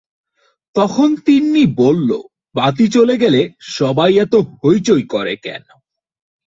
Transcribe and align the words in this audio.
তখন 0.75 1.09
তিন্নি 1.25 1.63
বলল, 1.75 2.09
বাতি 2.55 2.85
চলে 2.87 3.15
গেলে 3.17 3.41
সবাই 3.71 4.11
এত 4.17 4.33
হৈচৈ 4.57 5.01
করে 5.09 5.33
কেন? 5.35 5.65